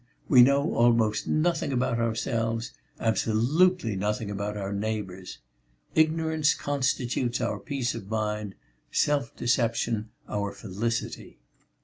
[0.27, 5.37] We know almost nothing about ourselves; absolutely nothing about our neighbours.
[5.93, 8.55] Ignorance constitutes our peace of mind;
[8.91, 11.37] self deception our felicity."